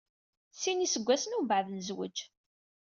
Sin 0.61 0.83
iseggasen 0.85 1.37
umbaɛd, 1.39 1.67
nezweǧ. 1.71 2.17